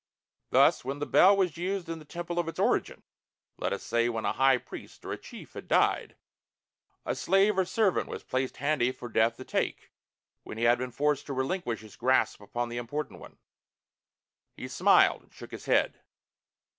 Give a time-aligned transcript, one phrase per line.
[0.49, 3.03] Thus when the bell was used in the temple of its origin
[3.59, 6.15] let us say when a high priest or a chief had died
[7.05, 9.91] a slave or servant was placed handy for Death to take
[10.41, 13.37] when he had been forced to relinquish his grasp upon the important one."
[14.57, 16.01] He smiled, shook his head.